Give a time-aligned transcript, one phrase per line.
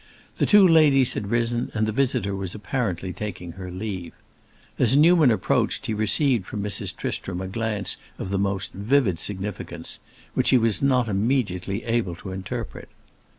[0.37, 4.15] The two ladies had risen and the visitor was apparently taking her leave.
[4.79, 6.95] As Newman approached, he received from Mrs.
[6.95, 9.99] Tristram a glance of the most vivid significance,
[10.33, 12.89] which he was not immediately able to interpret.